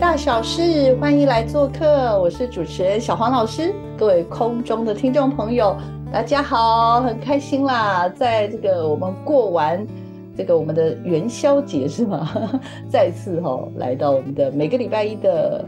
[0.00, 3.74] 大小事，欢迎来做客，我是主持人小黄老师。
[3.98, 5.76] 各位空中的听众朋友，
[6.10, 8.08] 大家好，很开心啦！
[8.08, 9.86] 在这个我们过完
[10.34, 12.26] 这个我们的元宵节是吗？
[12.88, 15.62] 再次哈来到我们的每个礼拜一的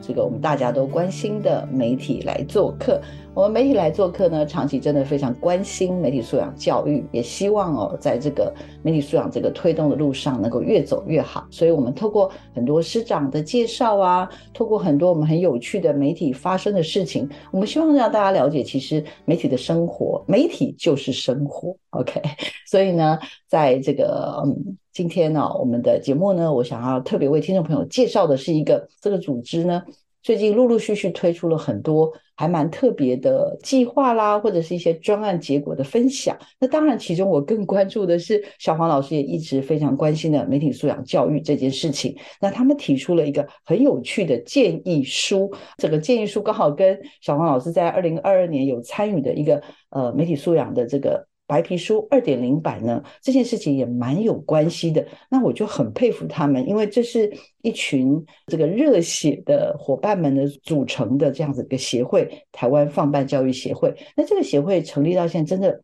[0.00, 3.00] 这个我们大家都关心的媒体来做客。
[3.34, 8.50] 我们媒体来做客呢，长期真的非常关心媒体素养教育，也希望哦，在这个
[8.82, 11.46] 媒体素养这个推动的路上能够越走越好。
[11.50, 21.76] 所以，我们透过很多师长的介绍啊，透过很多我们很有趣的媒体发生的事情，我们希望让大家了解，其实媒体的生活，媒体就是生活。
[21.90, 22.22] OK，
[22.66, 29.82] 所以呢，在这个嗯，今天呢，我们的节目呢，我想要特别为听众朋友介绍的是一个这个组织呢。
[30.22, 36.34] 最近陆陆续续推出了很多还蛮特别的计划啦，或者是一些专案结果的分享。
[36.58, 42.16] 那当然，其中我更关注的是小黄老师也一直非常关心的媒体素养教育这件事情。
[42.40, 51.28] 那他们提出了一个很有趣的建议书，这个建议书刚好跟小黄老师在二零二二年有参与的一个呃媒体素养的这个。
[51.46, 55.06] 白皮书二点零版呢，这件事情也蛮有关系的。
[55.30, 63.94] 那我就很佩服他们，因为这是一群这个热血的伙伴们的组成的这样子一个协会——台湾放办教育协会。
[64.16, 65.80] 那这个协会成立到现在，真的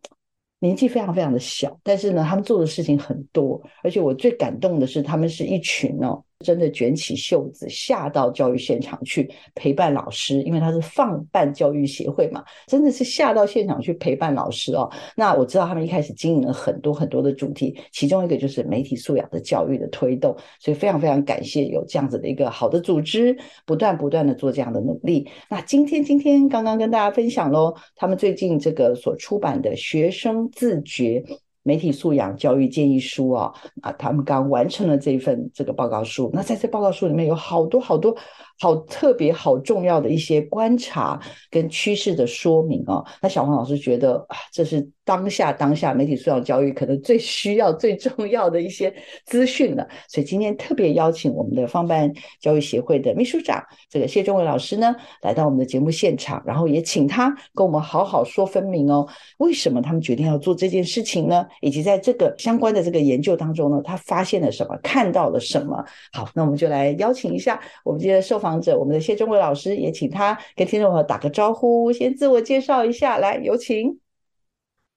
[0.58, 6.22] 年纪非常非常的小，但是呢，他们做的事情很多，而且我最感动的是，他们是一群哦。
[6.42, 14.90] 真的卷起袖子下到教育现场去陪伴老师，因为他是放办教育协会嘛，真的是下到现场去陪伴老师哦。
[15.16, 25.28] 那我知道他们一开始经营了很多很多的主题，其中一个就是媒体素养的教育的推动，所以非常非常感谢有这样子的一个好的组织，不断不断的做这样的努力。
[25.48, 31.22] 那今天今天刚刚跟大家分享喽，他们最近这个所出版的《学生自觉》。
[31.62, 36.30] 媒体素养教育建议书啊，啊，他们刚完成了这一份这个报告书。
[36.32, 38.16] 那在这报告书里面有好多好多
[38.62, 43.02] 好特别、好重要的一些观察跟趋势的说明啊。
[43.20, 44.88] 那小黄老师觉得啊，这是。
[45.04, 48.94] 当下当下媒体素养教育可能最需要最重要的一些
[49.26, 52.08] 资讯了，所以今天特别邀请我们的方办
[52.40, 59.04] 教育协会的秘书长这个谢忠伟老师呢，来到我们的节目现场，然后也请他跟我们好好说分明哦，
[59.38, 61.44] 为什么他们决定要做这件事情呢？
[61.62, 65.84] 以及在这个相关的这个研究当中呢，他发现了什么，看到了什么？
[66.12, 73.98] 好，那我们就来邀请一下我们今天受访者，我们的谢忠伟老师，也请他跟听众朋友打个招呼，先自我介绍一下，来有请。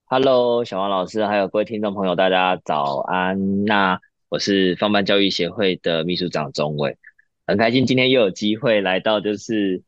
[0.06, 3.66] Hello，小王老师，还有各位听众朋友，大家早安。
[3.66, 4.00] 那
[4.30, 6.98] 我是放办教育协会的秘书长钟伟，
[7.48, 9.82] 很开心今天又有机会来到就是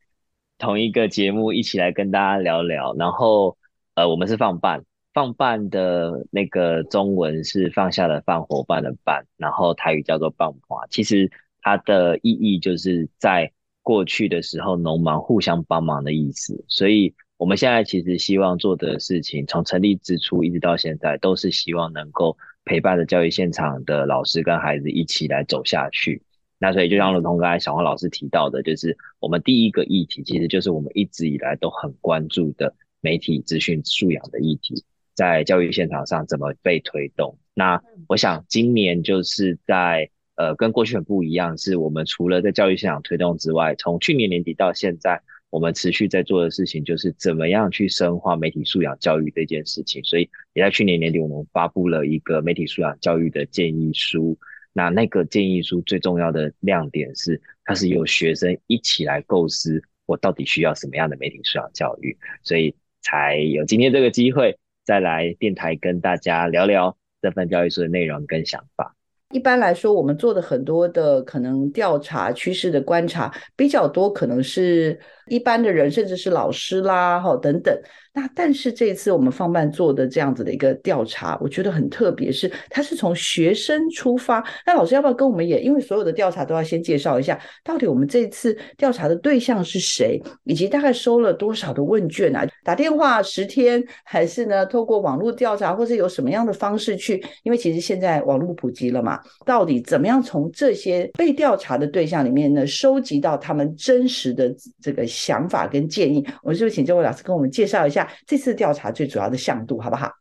[0.58, 2.96] 同一个节目，一起来跟大家聊聊。
[2.96, 3.58] 然后
[3.94, 10.86] 呃，我们是放办，放办的那个中文是放下了放伙伴的伴，然后台语叫做棒华。
[10.90, 11.30] 其实
[11.62, 13.52] 它的意义就是在
[13.88, 17.14] 过去的时候，农忙互相帮忙的意思，所以。
[17.40, 26.24] 我们现在其实希望做的事情，从成立之初一直到现在，都是希望能够陪伴着教育现场的老师跟孩子一起来走下去。
[26.58, 34.84] 那所以就像如同刚才小黄老师提到的，就是我们第一个议题，其实就是我们一直以来都很关注的媒体资讯素养的议题，
[35.14, 37.38] 在教育现场上怎么被推动。
[37.54, 45.22] 那我想今年就是在呃跟过去很不一样，是我们除了在教育现场推动之外，从去年年底到现在。
[45.50, 54.38] 我们持续在做的事情就是怎么样去深化媒体素养教育这件事情，所以也在去年年底，我们发布了一个媒体素养教育的建议书。
[54.74, 68.97] 那那个建议书最重要的亮点是，它是由学生一起来构思，我到底需要什么样的媒体素养教育，所以才有今天这个机会再来电台跟大家聊聊这份教育书的内容跟想法。
[69.32, 74.98] 一般来说，我们做的很多的可能调查趋势的观察比较多，可能是
[75.28, 77.78] 一般的人，甚至是老师啦，哈等等。
[78.14, 84.44] 那但是这次我们放办做的这样子的一个调查，我觉得很特别，是它是从学生出发。
[84.66, 85.62] 那老师要不要跟我们也？
[85.62, 92.44] 因为所有的调查都要先介绍一下，到底我们这次调查的对象是谁，以及大概收了多少的问卷啊？
[92.64, 94.66] 打电话十天，还是呢？
[94.66, 97.24] 透过网络调查，或者有什么样的方式去？
[97.44, 104.52] 因为其实现在网络普及了嘛，到底怎么样从这些被调查的对象里面呢，收集到他们真实的
[104.82, 106.24] 这个想法跟建议？
[106.44, 108.08] 我就请这位老师跟我们介绍一下？
[108.28, 110.12] 这次调查最主要的向度好不好？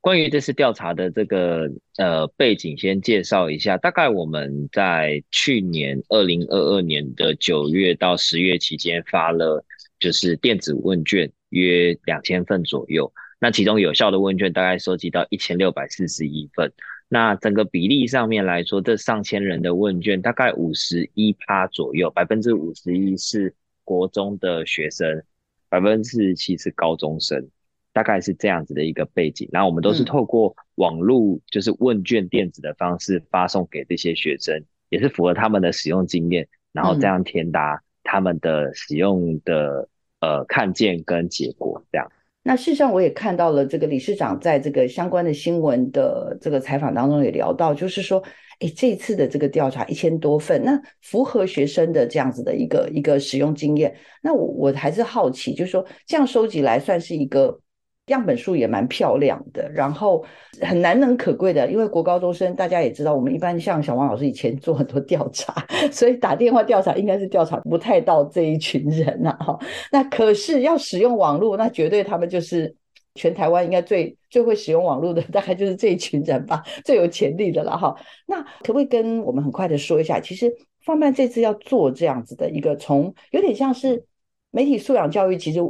[0.00, 3.76] 关于这次调查的这个呃背景，先介绍一下。
[3.76, 9.62] 大概我们在去年二零二二年的九月到十月期间发了
[9.98, 16.72] 就是电子问卷约两千份左右，那其中有效的问卷大概收集到一千六百四十一份。
[17.08, 25.22] 那整个比例上面来说，这上千人的问卷大概五十一趴左右，百分之五十一是国中的学生。
[25.70, 27.48] 百分之四十七是高中生，
[27.92, 29.48] 大概是这样子的一个背景。
[29.50, 39.88] 然后我们都是透过网络，就是问卷电子的方式发送给这些学生，也是符合他们的使用经验，然后这样填答他们的使用的
[40.20, 42.08] 呃看见跟结果这样。
[42.44, 48.22] 那事实上我也看到了，这个理事长在这个相关的新闻的这个采访当中也聊到，就是说。
[48.60, 53.94] 哎，这次的这个调查一千多份，那符合学生的这样子的一个一个使用经验。
[54.22, 57.58] 那我我还是好奇，就是说这样收集来算是一个
[58.06, 60.24] 样本数也蛮漂亮的，然后
[60.60, 61.70] 很难能可贵的。
[61.70, 65.54] 因为国高中生大家也知道，我们一般像小王老师以前做很多调查，
[65.90, 69.36] 所以打电话调查应该是调查不太到这一群人呐。
[69.40, 69.58] 哈，
[69.90, 72.76] 那可是要使用网络，那绝对他们就是。
[73.14, 77.94] 全台湾应该最最会使用网络的， 大概就是这一群人吧，最有潜力的了哈。
[78.26, 80.52] 那可不可以跟我们很快的说一下，其实
[80.84, 84.04] 放慢这次要做这样子的一个，从有点像是
[84.50, 85.60] 媒体素养教育，其实。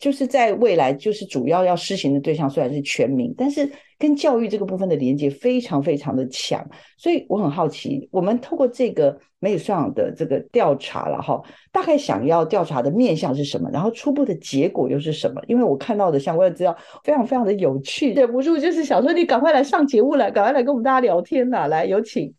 [0.00, 6.66] 就是在未来，就是主要要施行的对象虽然是全民，但是跟教育这个部分的连接非常非常的强，
[6.96, 15.42] 所以我很好奇，我们透过这个媒体素养的这个调查了哈，大概想要调查的面向是什么，然后初步的结果又是什么？
[15.46, 16.74] 因为我看到的相关的资料
[17.04, 22.34] 非常非常的有趣，忍不住就是想说你赶快来上节目来，赶快来跟我们大家聊天啦，来有请。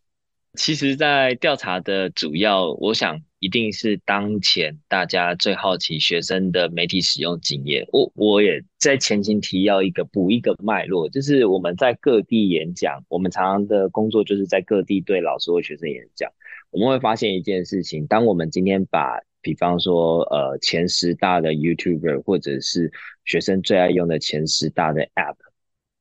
[0.56, 3.31] 其实，在调查的主要，我想。
[3.42, 7.84] 一定是当前大家最好奇学生的媒体使用经验。
[7.92, 16.32] 我我也在前情提要一个补一个脉络，就是我们在各地演讲，我们常常的工作就是在各地对老师或学生演讲。
[16.70, 22.92] 我们会发现一件事情：当我们今天把，比方说，呃，前十大的 YouTuber 或者是
[23.26, 25.36] 学生最爱用的前十大的 App、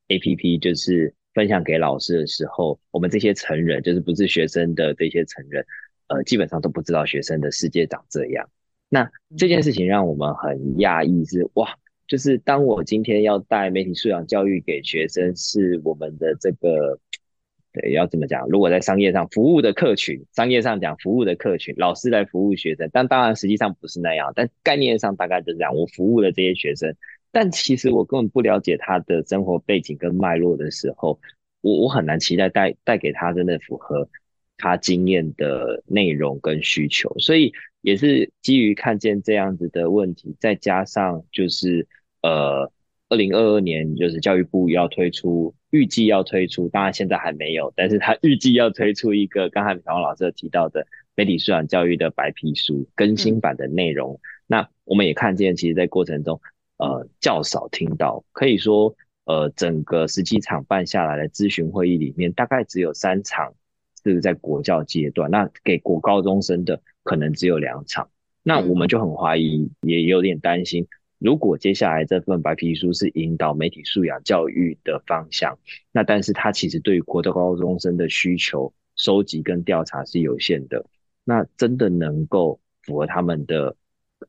[0.09, 5.65] APP，就是分享给老师的时候，我们这些成人，就是不是学生的这些成人。
[6.11, 8.51] 呃，基本上都不知道学生的世界长这样。
[8.89, 9.09] 那
[9.39, 11.77] 这件事情让我们很讶异，是哇，
[12.09, 16.99] 就是当我今天要带媒体素养教育给学生，是我们的这个，
[17.73, 18.49] 对，要怎么讲？
[18.49, 24.33] 如果在商业上服务的客群，商业上讲服务的客群，老师来服务学生，但当然实际上不是那样。
[24.35, 26.93] 但概念上大概就是这样，我服务了这些学生，
[27.31, 31.21] 但其实我根本不了解他的生活背景跟脉络的时候，
[31.61, 34.09] 我我很难期待带带给他真的符合。
[34.61, 41.89] 他经验的内容跟需求，所以也是基于看见这样子的问题，再加上就是
[42.23, 42.71] 呃，
[43.09, 50.87] 二零二二年就是教育部要推出，预计要推出，当然现在还没有，但是他 预计要推出一个刚才小王老师提到的
[51.17, 54.21] 媒体素养教育的白皮书更新版的内容。
[54.47, 56.39] 那我们也看见，其实，在过程中，
[56.77, 63.55] 呃，较少听到，可以说，呃，整个十七场办下来的咨询会议里面，大概只有三场。
[64.03, 68.09] 是在国教阶段，那给国高中生的可能只有两场，
[68.43, 70.87] 那我们就很怀疑，也有点担心，
[71.19, 75.59] 如果接下来这份白皮书是引导媒体素养教育的方向，
[75.93, 80.85] 那但是它其实对于国的高中生的需求收集跟调查是有限的，
[81.25, 83.77] 那真的能够符合他们的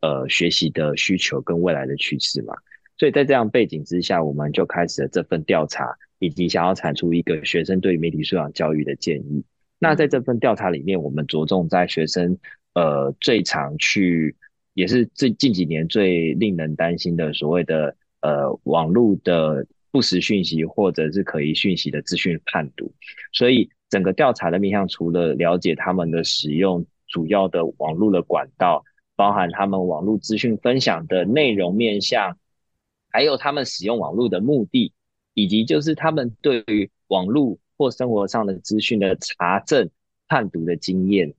[0.01, 2.54] 呃学习的需求跟未来的趋势吗？
[2.98, 9.44] 所以在这样背景之下，我们就开始了这份调查，以及想要产出一个学生对媒体素养教育的建议。
[9.83, 12.38] 那在这份调查里面，我们着重在学生
[12.75, 14.35] 呃最常去，
[14.75, 22.93] 也是最近几年最令人担心的所谓的呃网络的不实讯息或者是可疑讯息的资讯判读。
[23.33, 28.83] 所以整个调查的面向，除了了解他们的使用主要的网络的管道，
[29.15, 32.38] 包含他们网络资讯分享的内容面向，
[33.09, 34.93] 还有他们使用网络的目的，
[35.33, 37.57] 以及就是他们对于网络。
[37.81, 39.89] 或生活上的资讯的查证、
[40.27, 41.33] 判读的经验，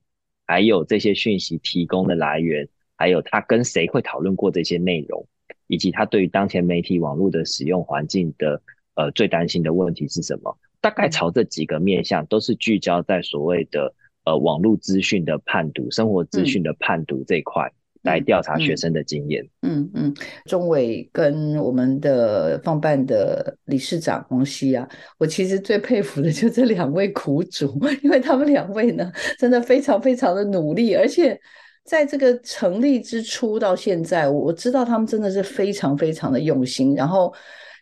[0.45, 5.25] 还有这些讯息提供的来源，还有他跟谁会讨论过这些内容，
[5.67, 8.61] 以以及他对于当前媒体网络的使用环境的
[8.93, 10.55] 呃最担心的问题是什么？
[10.79, 17.73] 大概朝这几个面向，都是聚焦在所谓的呃网络资讯的判读、生活资讯的判读这一块。
[18.03, 19.43] 来调查学生的经验。
[19.63, 20.13] 嗯嗯，
[20.45, 31.39] 钟伟跟我们的放办的理事长王希啊，我其实最佩服的就这两位苦主，因为他们两位呢，真的非常非常的努力，而且
[31.83, 37.33] 在这个成立之初到现在，我知道他们真的是非常非常的用心，然后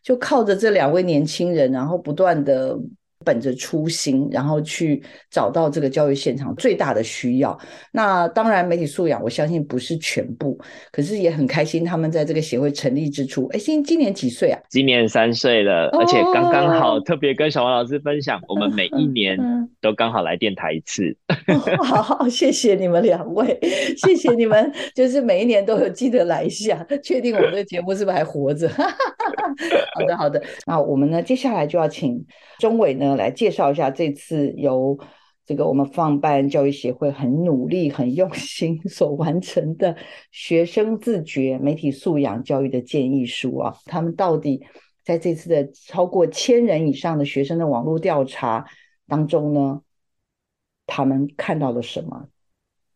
[0.03, 2.77] 就靠着这两位年轻人，然后不断的。
[3.23, 7.57] 本着初心，然后去找到这个教育现场最大的需要。
[7.91, 10.59] 那当然，媒体素养我相信不是全部，
[10.91, 11.83] 可是也很开心。
[11.83, 14.60] 他们在这个协会成立之初，哎，今今年几岁啊？
[14.71, 19.37] 今年三岁了，而且刚刚好特别跟小王老师分享，我们每一年
[19.81, 21.13] 都刚好来电台一次。
[21.83, 23.59] 好 好，谢谢你们两位，
[23.97, 28.69] 谢谢你们，就是每一年都有记得来一下，确定我们的节目是不是还活着？
[28.71, 30.41] 好的，好的。
[30.65, 32.25] 那我们呢，接下来就要请
[32.57, 33.17] 钟伟呢。
[33.17, 34.97] 来介绍一下这次由
[35.45, 39.95] 这个我们放办教育协会很努力、很用心 所完成的
[40.31, 44.63] 学生自觉媒体素养教育的建议书啊，他们到底
[45.03, 48.65] 在这次的超过千人以上的学生的网络调查
[49.07, 49.81] 当中呢，
[50.85, 52.27] 他们看到了什么？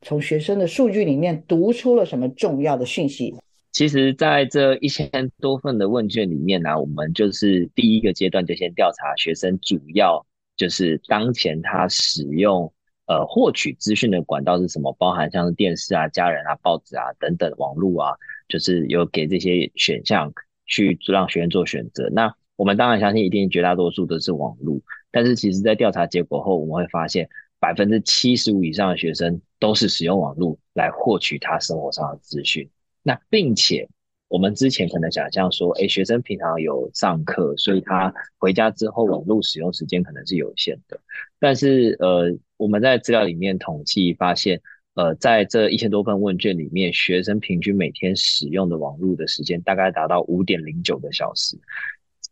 [0.01, 3.35] 从学生的数据里面读出了什么重要的讯息？
[3.71, 5.09] 其实，在这一千
[5.39, 10.25] 多份的问卷里面呢，我们就是第一个阶段就先调查学生主要
[10.55, 12.71] 就是当前他使用
[13.07, 18.13] 呃获取资讯的管道是什么，包含像是电视啊、家人啊、报纸啊等等网络啊，
[18.47, 20.33] 就是有给这些选项
[20.65, 22.09] 去让学生做选择。
[22.11, 24.79] 那我们当然相信一定绝大多数都是网络，
[25.11, 32.69] 但是其实在调查结果后，我们会发现百分之七十五以上的学生都是使用网络来获取他生活上的资讯。
[33.03, 33.87] 那并且，
[34.27, 40.99] 我们之前可能想象说，哎，学生平常有上课，所以他回家之后网络使用时间可能是有限的。
[41.39, 44.59] 但是，呃，我们在资料里面统计发现，
[44.95, 51.55] 呃，在这一千多份问卷里面，学生平均每天使用的网络的时间大概达到五点零九个小时，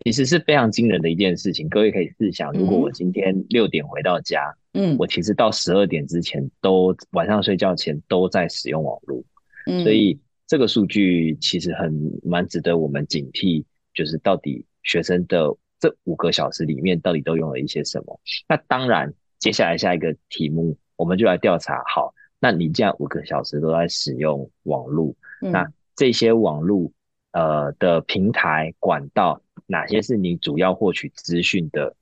[0.03, 1.69] 其实是非常惊人的一件事情。
[1.69, 9.23] 各位可以试想，如果我今天六点回到家，嗯，我其实到十二点之前都晚上睡觉前都在使用网络，
[9.67, 10.19] 嗯，所以。
[10.53, 11.91] 这个数据其实很
[12.21, 15.47] 蛮值得我们警惕，就是到底学生的
[15.79, 18.19] 这五个小时里面到底都用了一些什么？
[18.47, 21.81] 那当然，接下来下一个题目我们就来调查。
[21.91, 26.91] 好，那你这样五个小时都在使用网络，那这些网络
[27.31, 31.95] 呃的平台管道，哪些是你主要获取资讯的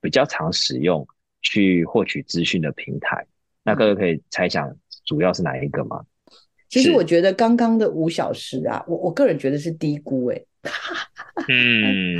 [0.00, 1.04] 比较常使用
[1.42, 3.26] 去获取资讯的平台？
[3.64, 4.72] 那各位可以猜想
[5.04, 6.06] 主要是哪一个吗？
[6.68, 10.42] 其实我觉得刚刚的五小时啊，我我个人觉得是低估哎。
[11.48, 12.18] 嗯，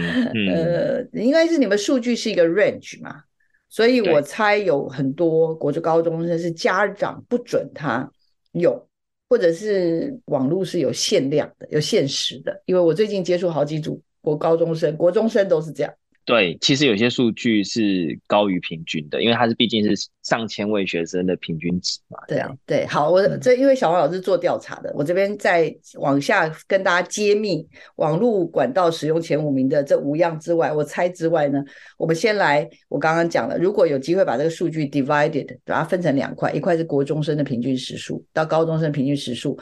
[0.48, 3.22] 呃，应该是你们数据是一个 range 嘛，
[3.68, 8.08] 所以我猜有很多国中高中生是家长不准他
[8.52, 8.80] 用，
[9.28, 12.62] 或者是网络是有限量的、有限时的。
[12.66, 15.92] 因为我最近接触好几组国高中生、国中生都是这样。
[16.26, 22.18] 对，其实有些数据是高于平均的，因为它是毕竟是上千位学生的平均值嘛。
[22.26, 27.64] 对啊，对，好，我这因为小王老师做调查的，我这边再往下跟大家揭秘
[27.94, 31.64] 网络管道使用前五名的这五样之外，我猜之外呢，
[31.96, 39.56] 我们先来，我刚刚讲了，如果有机会把这个数据 divided，把它分成两块，一块是国中生的平均时数到高中生平均时数，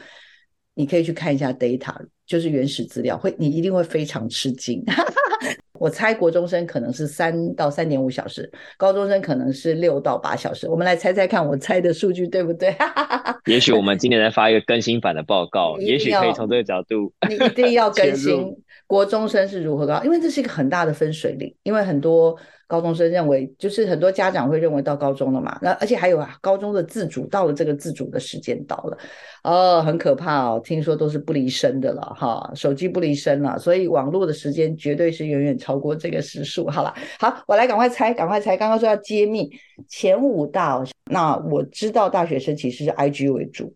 [0.73, 1.95] 你可以去看一下 data，
[2.25, 4.83] 就是原始资料，会你一定会非常吃惊。
[5.77, 10.67] 我猜国中生可能是三到三点五小时，高中生可能是六到八小时。
[10.69, 12.75] 我们来猜猜看，我猜的数据对不对？
[13.45, 17.13] 也许我们今年再发一个更新版的报告，也许可以从这个角度。
[17.27, 18.55] 你一定要更新
[18.87, 22.35] 国中生是如何高，因为这是一个很大的分水岭，因为很多。
[22.67, 28.97] 高中生认为，就是很多家长会认为到高中了嘛，那而且还有啊，高中的自主到了这个自主的时间到了，
[29.43, 36.67] 哦，很可怕哦，听说都是不离身的了哈，手机不离身了，所以网络的时间绝对是远远超过这个时数。
[36.67, 39.49] 好了，好，我来赶快猜，赶快猜，刚刚说要揭秘
[39.87, 43.73] 前五大，那我知道大学生其实是 IG 为主，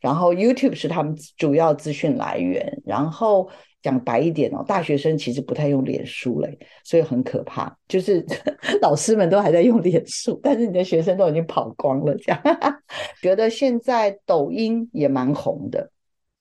[0.00, 3.48] 然后 YouTube 是他们主要资讯来源，然后。
[3.82, 7.72] 讲白一点哦，大学生其实不太用脸书嘞，所以很可怕。
[7.86, 8.24] 就是
[8.82, 12.14] 老师们都还在用脸书，但是你的学生都已经跑光了。
[12.16, 12.42] 这样
[13.22, 15.90] 觉得现在抖音也蛮红的。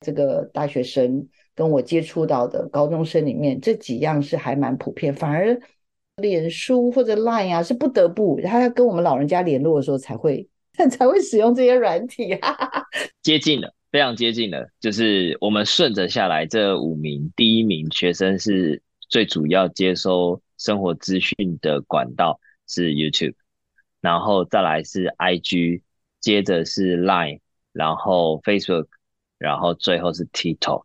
[0.01, 5.13] 这个大学生跟我接触到的高中生里面，这几样是还蛮普遍。
[5.13, 5.59] 反而
[6.17, 10.47] 脸书或者 Line 啊，是不得不他要跟我们老人家联络的时候才会
[10.89, 12.39] 才会使用这些软体。
[13.21, 13.74] 接近了。
[13.95, 22.37] 非常接近了，就是我们顺着下来这五名，第一名学生是最主要接收生活资讯的管道
[22.67, 23.35] 是 YouTube，
[24.01, 25.81] 然后再来是 IG，
[26.19, 27.39] 接着是 Line，
[27.71, 28.87] 然后 Facebook，
[29.37, 30.83] 然后最后是 TikTok。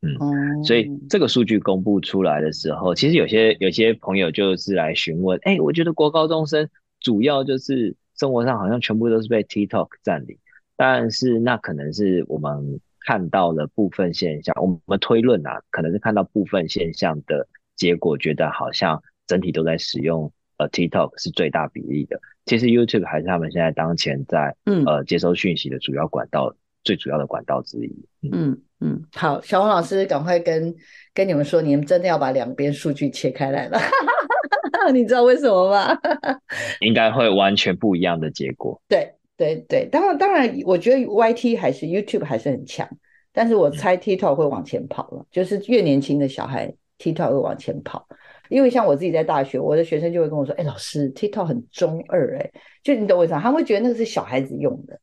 [0.00, 6.66] 嗯，所以这个数据公布出来的时候，其实有些有些朋友就是来询问，哎，我觉得国高中生
[7.00, 10.38] 主要就是生活上好像全部都是被 TikTok 占领。
[10.82, 17.46] 但是那可能是我们看到了部分现象，我们推论啊，可能是看到部分现象的
[17.76, 22.18] 结果，觉得好像整体都在使用呃 TikTok 是最大比例的。
[22.46, 24.56] 其实 YouTube 还是他们现在当前在
[24.86, 28.08] 呃接收讯息的主要管道，最主要的管道之一。
[28.32, 30.74] 嗯嗯，好，小红老师赶快跟
[31.12, 33.78] 跟你们说，你们真的要把两边数据切开来了，
[34.94, 35.94] 你知道为什么吗？
[36.80, 38.80] 应该会完全不一样的结果。
[38.88, 39.12] 对。
[39.40, 42.86] 对对，当然当然，我觉得 Y T 还是 YouTube 还是很强，
[43.32, 48.06] 但是我猜 TikTok 会往前跑了，就是越年轻的小孩 TikTok 会往前跑，
[48.50, 52.50] 因为像我自己在大学，我的学生就会跟我说，哎，老师 TikTok 很中二，哎，
[52.82, 53.40] 就你懂我意思吗？
[53.40, 55.00] 他会觉得那个是小孩子用的。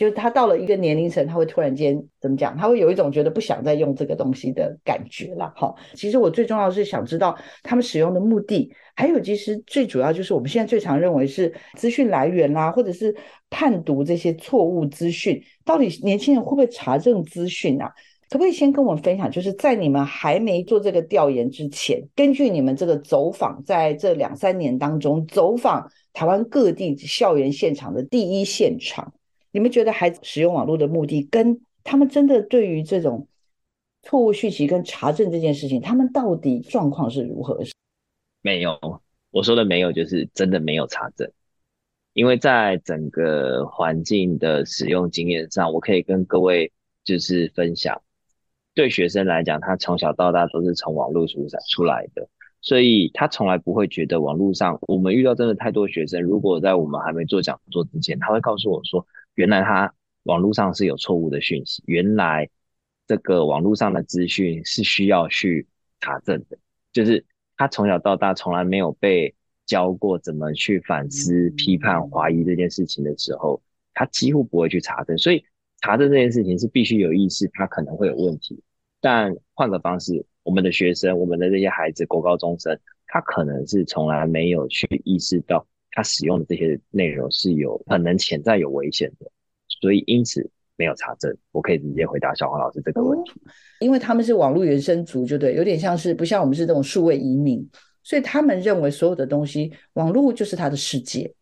[0.00, 2.56] 就是他到了一个年龄层，他会突然间怎么讲？
[2.56, 5.52] 他会有一种觉得不想再用这个东西的感觉了。
[5.54, 13.14] 哈，其实我最重要是想知道他们使用的目的，还有其实最主要就是我们现在最常认为是资讯来源啦，或者是
[13.50, 17.92] 判读这些错误资讯，到底年轻人会不会查证资讯啊？
[18.30, 29.12] 可不可以先跟我们分享，就是在你们还没做这个调研之前，根据你们这个走访，在这两三年当中走访台湾各地校园现场的第一现场。
[29.52, 33.26] 你们觉得孩子使用网络的目的，跟他们真的对于这种
[34.02, 37.58] 错误讯息跟查证这件事情，他们到底状况是如何？
[38.42, 38.78] 没有，
[39.30, 41.30] 我说的没有，就是真的没有查证。
[42.12, 46.72] 因为在整个环境的使用经验上，我可以跟各位
[47.04, 48.02] 就是分享，
[48.74, 52.28] 对学生来讲，他从小到大都是从网络出出来的。
[52.62, 59.06] 所以他从来不会觉得网络上，我们遇到真的太多学生，如果在我们还没做讲座之前，他会告诉我说，
[59.40, 59.90] 原来他
[60.24, 62.46] 网络上是有错误的讯息，原来
[63.06, 65.66] 这个网络上的资讯是需要去
[65.98, 66.58] 查证的，
[66.92, 67.24] 就是
[67.56, 73.62] 他从小到大从来没有被教过怎么去反思、批判、怀疑这件事情的时候，
[73.94, 75.16] 他几乎不会去查证。
[75.16, 75.42] 所以
[75.80, 78.62] 查证这件事情是必须有意识，他可能会有问题，
[79.00, 80.26] 但换个方式。
[80.42, 89.30] 我们的学生，我们的这些孩子，国高中生，他可能是从来没有去意识到，他使用的这些内容是有可能潜在有危险的，
[89.68, 91.36] 所以因此没有查证。
[91.52, 93.32] 我可以直接回答小黄老师这个问题，
[93.80, 97.68] 因为他们是网络原生族，就对，有点像是不像我们是这种数位移民，
[98.02, 101.34] 所以他们认为所有的东西，网络就是他的世界，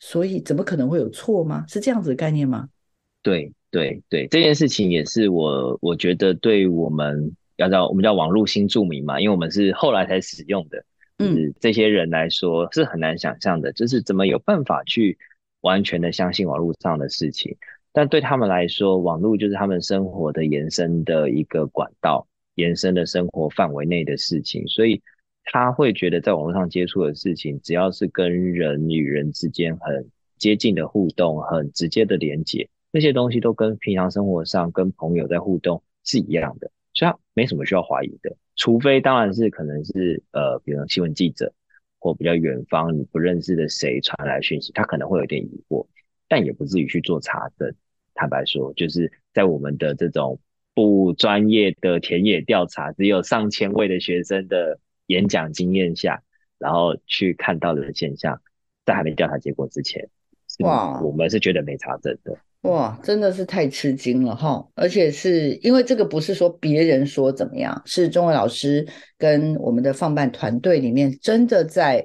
[0.00, 1.64] 所以怎么可能会有错吗？
[1.68, 2.68] 是这样子的概念吗？
[3.22, 7.34] 对对对，这件事情也是我我觉得对我们。
[7.56, 10.84] 要叫我们叫网络新住民嘛，因为我们是后来才使用的，
[11.18, 15.16] 嗯，这些人来说是很难想象的，就是怎么有办法去
[15.60, 17.56] 完全的相信网络上的事情。
[17.92, 25.00] 但对他们来说，网络就是他们生活的延伸的一个管道，延伸的生活范围内的事情，所以
[25.44, 36.72] 他会觉得在网络上接触的事情，只要是跟人与人之间很接近的互动、很直接的连接，那些东西都跟平常生活上跟朋友在互动是一样的。
[36.92, 41.52] 所以他没什么需要怀疑的，除非当然是可能是呃，比如新闻记者
[41.98, 45.86] 或比较远方你不认识的谁传来讯息，他可能会有点疑惑，
[46.28, 47.74] 但也不至于去做查证。
[48.14, 50.38] 坦白说，就是在我们的这种
[50.72, 56.22] 不专业的田野调查，只有上千位的学生的演讲经验下，
[56.58, 58.40] 然后去看到的现象，
[58.84, 60.08] 在还没调查结果之前，
[60.60, 62.38] 哇，我们是觉得没查证的。
[62.64, 64.66] 哇，真的是太吃惊了哈！
[64.74, 68.86] 而且是因为这个不是说别人说怎么样，是中文老师
[69.18, 72.02] 跟我们的放办团队里面真的在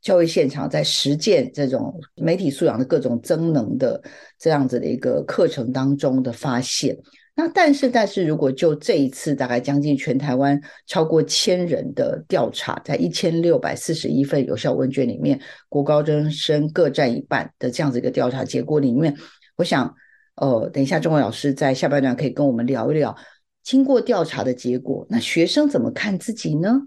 [0.00, 4.00] 教育现场在实践这种媒体素养的各种增能的
[4.38, 6.96] 这样子的一个课程当中的发现。
[7.34, 19.12] 那但是但是如果就这一次大概将近全台湾超过千人的调查，在一千六百四十一份有效问卷里面，国高中生各占一半的这样子一个调查结果里面。
[19.58, 19.92] 我想，
[20.36, 23.16] 呃，等一下，钟伟老师在下半段可以跟我们聊一聊，
[23.64, 26.82] 经过调查的结果，那学生怎么看自己呢？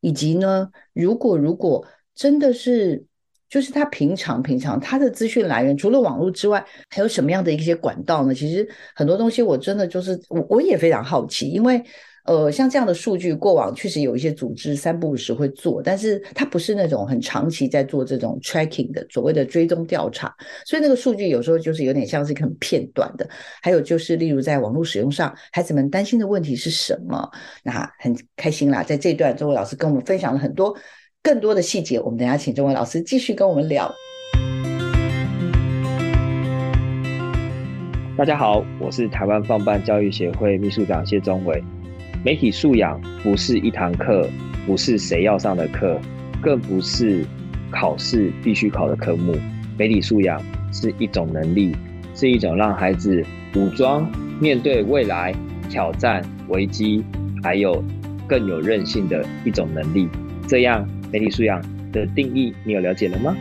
[0.00, 3.02] 以及呢，如果如果真的是，
[3.48, 8.34] 就是他平常平常他的资讯来源除了网络之外，还有什么样的一些管道呢？
[8.34, 11.82] 其实很多东西我真的就是我我也非常好奇，因为。
[12.30, 20.32] 呃，像这样的数据，过往确实有一些组织三不五时会做，但是它不是那种很长期在做这种 tracking 的所谓的追踪调查，
[20.64, 23.28] 所以那个数据有时候就是有点像是很片段的。
[23.60, 27.28] 还有就是，例如在网络使用上，孩子们担心的问题是什么？
[27.64, 30.72] 那很开心啦，在这段周伟老师跟我们分享了很多
[31.24, 33.92] 更多的细节，我们等下请周伟老师继续跟我们聊。
[38.16, 41.60] 大家好，我是台湾放办教育协会秘书长谢宗伟。
[42.22, 44.28] 媒体素养不是一堂课，
[44.66, 45.98] 不是谁要上的课，
[46.42, 47.24] 更不是
[47.70, 49.34] 考试必须考的科目。
[49.78, 50.38] 媒体素养
[50.70, 51.74] 是一种能力，
[52.14, 53.24] 是一种让孩子
[53.56, 54.06] 武装
[54.38, 55.34] 面对未来
[55.70, 57.02] 挑战、危机，
[57.42, 57.82] 还有
[58.28, 60.06] 更有韧性的一种能力。
[60.46, 61.58] 这样，媒体素养
[61.90, 63.34] 的定义，你有了解了吗？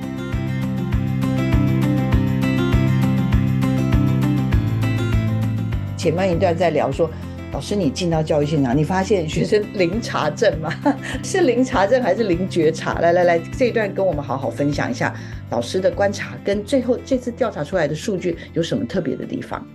[5.97, 7.11] 前面一段在聊说。
[7.51, 10.71] 老师，你进到教育现场，你发现学生零查证吗？
[11.23, 12.99] 是零查证还是零觉察？
[12.99, 15.13] 来来来，这一段跟我们好好分享一下
[15.49, 19.65] 老师的观察，跟最后这次调查出来的数据有什么特别的地方？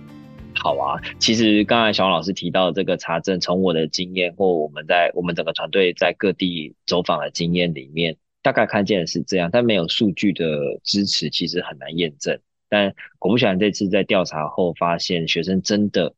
[0.55, 12.39] 好啊，其实刚才小王老师提到这个查证，从我的经验或我们在我们整个团队在各地走访的经验里面，大概看见的是这样，但没有数据的支持，其实很难验证。
[12.69, 16.13] 但果不其然，这次在调查后发现，学生真的。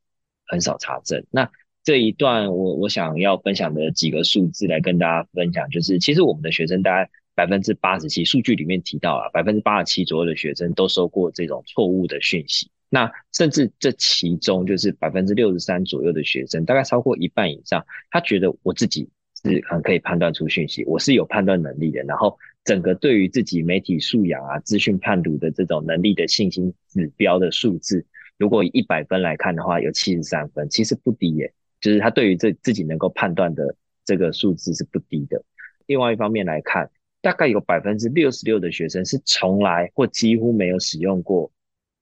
[0.48, 1.24] 很少查证。
[1.30, 1.50] 那
[1.84, 12.70] 这一段我我想要分享的几个数字来跟大家分享，就是其实我们的学生大概百分之八十七，数据里面提到啊，百分之八十七左右的学生都收过这种错误的讯息。
[12.90, 19.08] 那甚至这其中就是百分之六十三左右的学生，大概超过一半以上，他觉得我自己
[19.44, 22.02] 是很可以判断出讯息，我是有判断能力的。
[22.04, 28.06] 然后整个对于自己媒体素养啊、资讯判读的这种能力的信心指标的数字。
[28.38, 31.54] 如果以一百分来看的话，有七十三分，其实不低耶。
[31.80, 35.44] 就是他对于这自己能够判断的这个数字是不低的。
[35.86, 36.90] 另外一方面来看，
[37.22, 41.52] 大概有百分之六十六的学生是从来或几乎没有使用过，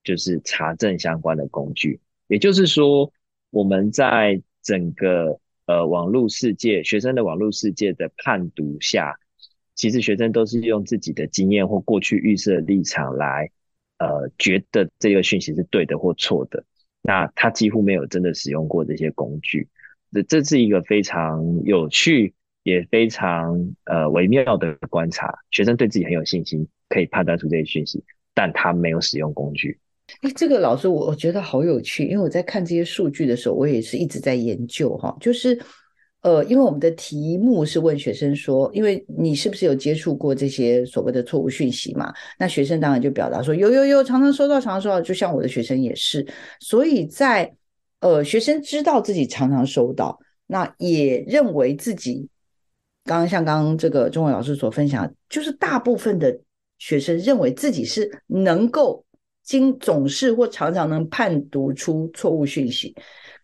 [0.03, 1.99] 就是查证相关的工具。
[2.27, 3.11] 也就是说，
[3.49, 9.19] 我们在整个呃网络世界，学生的网络世界的判读下，
[9.75, 13.51] 其实学生都是用自己的经验或过去预设立场来。
[13.97, 16.63] 呃，觉得这个讯息是对的或错的，
[17.01, 19.67] 那他几乎没有真的使用过这些工具，
[20.11, 25.33] 这这是一个非常有趣也非常呃微妙的观察。
[25.51, 28.03] 学生对自己很有信心，可以判断出这些讯息，
[28.33, 29.79] 但他没有使用工具。
[30.21, 35.59] 哎，这个老师我我觉得好有趣，因为我在看这些数据的时候，我也是一直在研究哈，就是。
[36.25, 42.11] 呃，因为我们的题目是问学生说，因为你是不是有接触过这些所谓的错误讯息嘛？
[42.39, 46.25] 那学生当然就表达说有有有，常常收到，常常收到，就像我的学生也是。
[46.59, 47.53] 所以在
[47.99, 52.27] 呃，学生知道自己常常收到，那也认为自己
[53.03, 56.35] 刚刚像刚刚这个中文老师所分享，就是大部分的
[56.79, 59.05] 学生认为自己是能够
[59.43, 62.95] 经总是或常常能判读出错误讯息。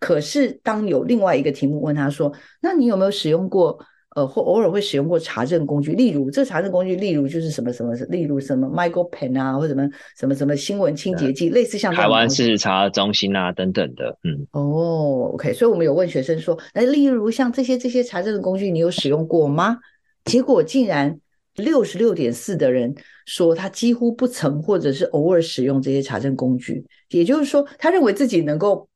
[0.01, 3.77] 可是，当有另外一个题目问他说：“那你有没有使用过？
[4.13, 5.93] 呃，或偶尔会使用过查证工具？
[5.93, 9.87] 例如，这查证工具，例如就是什么什么，例如什么 Michael Pen 啊，或什么
[10.17, 19.77] 什么什么新闻清洁剂，类似像台湾视查中心啊等等的。”嗯，哦，OK，所以我们有问学生说：“那例如像这些这些查证的工具，你有使用过吗？”
[20.25, 21.17] 结果竟然
[21.55, 22.93] 六十六点四的人
[23.25, 26.83] 说他几乎不曾，或者是偶尔使用这些查证工具。
[27.11, 28.89] 也就是说，他认为自己能够。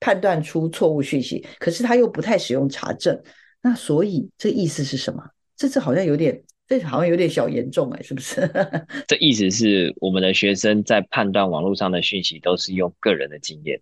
[0.00, 3.20] 判断出错误讯息，可是他又不太使用查证，
[3.60, 5.22] 那所以这意思是什么？
[5.56, 8.48] 这次好像有点，这好像有点小严重哎，是不是？
[9.08, 13.80] 这意思是我们的学生在判断网络上的讯息都是用个人的经验，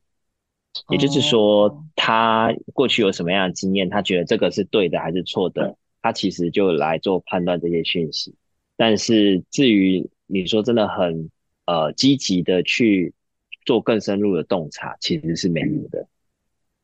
[0.89, 8.35] 也就是说，他过去有什么样的经验，他觉得这个是对的还是错的，他其实就来做判断这些讯息。
[8.77, 11.31] 但是至于你说真的很
[11.67, 13.13] 呃积极的去。
[13.67, 16.07] 做更深入的洞察其实是没有的。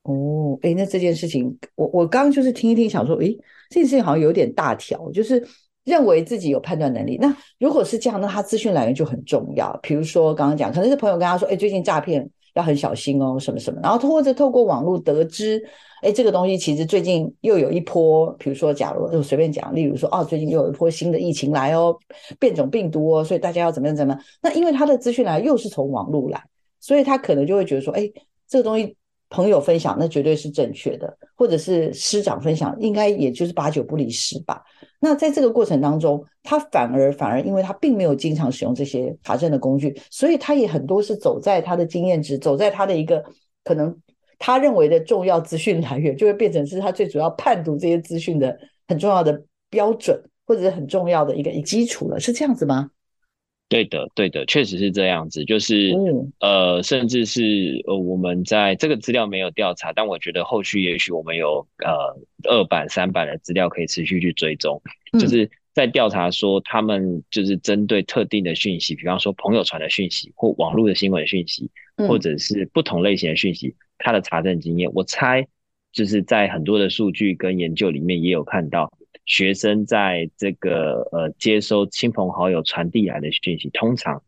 [0.03, 3.27] 哦，哎，那这件事情，我我刚刚就是听一听，想说，哎，
[3.71, 5.41] 这件事情好像有点大条，就是
[5.85, 7.17] 认为自己有判断能力。
[7.19, 9.79] 那如果是这样，那他资讯来源就很重要。
[9.81, 13.79] 比如说刚刚讲，可能是朋友跟他说，哎，最近诈骗要很小心哦，什么什么。
[13.81, 15.63] 然后或者透过网络得知，
[16.03, 21.97] 哎，这个东西其实最近又有一波，比如说，假如就随便讲，例如说，哦，最近又有一波新的疫情来哦，
[22.41, 24.23] 变种病毒哦，所以大家要怎么样怎么样？
[24.43, 26.43] 那因为他的资讯来又是从网络来。
[26.83, 28.11] 所以他可能就会觉得说，哎，
[28.47, 28.95] 这个东西
[29.31, 34.63] 朋友分享那绝对是正确的，或者是师长分享，应该也就是八九不离十吧。
[35.01, 43.25] 那在这个过程当中，他反而反而因为他并没有经常使用这些查证的工具，所以他也很多是走在他的经验值，走在他的一个
[43.65, 43.97] 可能
[44.39, 52.91] 他认为的重要资讯来源，就会变成是他最主要判读这些资讯的很重要的标准，或者是很重要的一个基础了，是这样子吗？
[53.73, 55.95] 对的，对的，确实是这样子，就是
[56.41, 62.15] 呃，甚至是呃，我们在这个资料没有调查，但我觉得后续也许我们有呃
[62.51, 64.83] 二版、三版的资料可以持续去追踪，
[65.19, 75.47] 就是在调查说他们就是针对特定的讯息，比方说朋友传的讯息或网络的新闻讯息，或者是不同类型的讯息，他的查证经验，我猜
[75.95, 78.93] 就是在很多的数据跟研究里面也有看到。
[79.25, 84.23] 学生在这个呃接收亲朋好友传递来的讯息，通常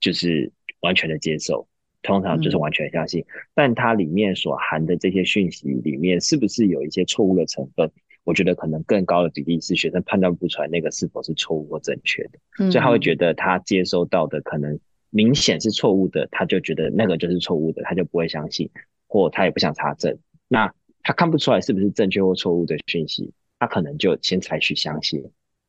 [0.00, 1.66] 就是完全的接受，
[2.02, 3.24] 通常就是完全相信。
[3.54, 7.90] 但它里面所含的这些讯息里面，是不是有一些错误的成分？
[8.24, 12.38] 我觉得可能更高的比例是学生判断不出来那个是否是错误或正确的，
[12.70, 18.68] 所以他会觉得他接收到的可能明显是错误的，他就觉得那个就是错误的，他就不会相信，
[19.06, 20.18] 或他也不想查证。
[20.46, 20.70] 那
[21.02, 23.32] 他看不出来是不是正确或错误的讯息。
[23.58, 25.24] 他可能就先采取相信，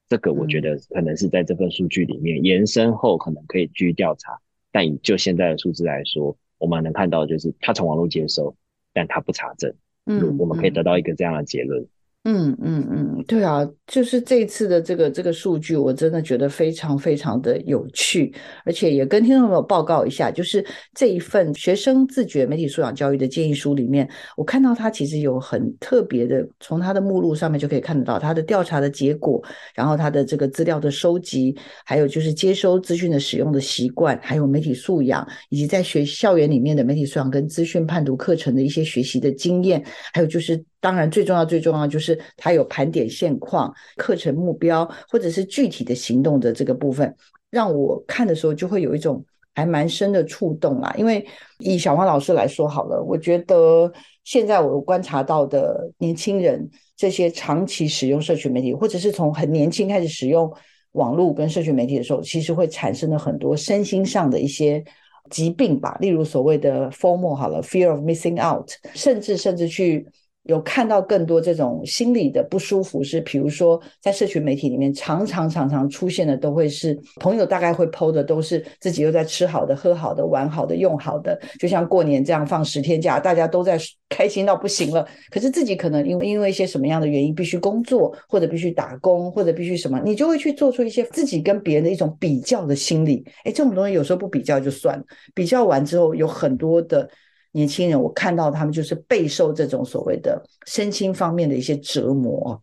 [0.08, 4.40] 这个我觉得可能是在这份数据里面延伸后，可能可以继续调查。
[4.72, 8.56] 但以就现在的数字来说，我们能看到就是他从网络接收，
[8.94, 9.74] 但他不查证，
[10.06, 11.82] 嗯，我们可以得到一个这样的结论。
[11.82, 11.90] 嗯嗯
[12.26, 18.32] 嗯嗯嗯，对啊，就是这次的这个这个数据，我真的觉得非常非常的有趣，
[18.66, 29.42] 而且也跟听众朋友报告一下，就是这一份学生自觉媒体素养教育的建议书里面，我看到它其实有很特别的，从它的目录上面就可以看得到它的调查的结果，
[29.74, 31.56] 然后它的这个资料的收集，
[31.86, 39.82] 还有就是接收资讯的使用的习惯，还有媒体素养，以及在学校园里面的媒体素养跟资讯判读课程的一些学习的经验，
[40.14, 40.62] 还有就是。
[40.82, 47.14] 当然，最重要、最重要就是它有盘点现况、课程目标，或者是具体的行动的这个部分，
[47.50, 49.22] 让我看的时候就会有一种
[49.54, 50.96] 还蛮深的触动啦。
[50.98, 51.26] 因为
[51.58, 53.92] 以小黄老师来说好了，我觉得
[54.24, 60.50] 现在我观察到的年轻人，这些长期使用社群媒体，或者是从很年轻开始使用
[60.94, 64.82] 网络跟社群媒体的时候，其实会产生了很多身心上的一些
[65.30, 70.08] 疾病吧，例如所谓的 “formal” 好了，“fear of missing out”，甚至甚至去。
[70.44, 83.78] 有看到更多这种心理的不舒服，是比如说在社群媒体里面常常常常出现的，都会是朋友大概会 PO 的，都是自己又在吃好的、喝好的、玩好的、用好的，就像过年这样放十天假，大家都在
[84.10, 85.08] 开心到不行了。
[85.30, 93.24] 可是自己可能因为因为一些什么样的原因，必须工作或者必须打工或者必须什么，你就会去做出一些自己跟别人的一种比较的心理。
[93.44, 95.04] 哎，这种东西有时候不比较就算了，
[95.36, 97.08] 比较完之后有很多的。
[97.52, 102.62] 年轻人，我看到他们就是备受这种所谓的身心方面的一些折磨。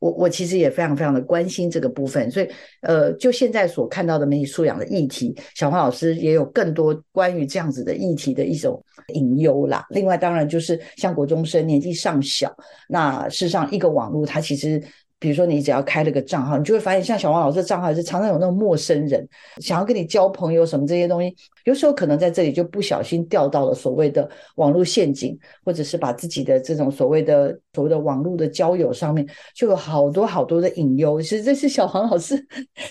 [0.00, 2.48] 我我其实也非常非常的关心这个部分，所以
[2.82, 8.82] 呃，就现在所看到的媒体素养的议题，小黄老师也有更多关于这样子的议题的一种
[9.14, 9.86] 隐忧啦。
[9.90, 12.54] 另外，当然就是像国中生年纪尚小，
[12.88, 14.82] 那事实上一个网络它其实。
[15.18, 19.26] 比如说，你只要开了个账号，你就会发现，像小王老师的账号是常常有那种陌生人
[19.58, 31.22] 想要跟你交朋友什么这些东西，有时候可能在这里就不小心掉到了所谓的网络陷阱，或者是把自己的这种所谓的所谓的网络的交友上面，就有好多好多的隐忧。
[31.22, 32.36] 其实这是小黄老师